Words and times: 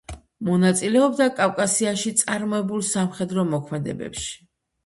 მონაწილეობდა 0.47 1.27
კავკასიაში 1.41 2.13
წარმოებულ 2.23 2.85
სამხედრო 2.89 3.47
მოქმედებებში. 3.55 4.35